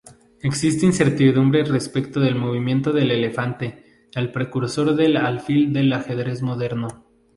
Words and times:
Existe 0.41 0.83
incertidumbre 0.87 1.63
respecto 1.63 2.19
del 2.19 2.33
movimiento 2.33 2.91
del 2.91 3.11
"elefante", 3.11 4.07
el 4.15 4.31
precursor 4.31 4.95
del 4.95 5.15
alfil 5.15 5.71
del 5.71 5.93
ajedrez 5.93 6.41
moderno. 6.41 7.05